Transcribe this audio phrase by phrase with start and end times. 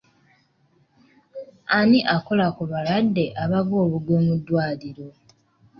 [1.77, 5.07] Ani akola ku balwadde abagwa obugwi mu ddwaliro?